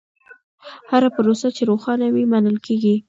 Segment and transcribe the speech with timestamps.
[0.91, 2.95] هره پروسه چې روښانه وي، منل کېږي.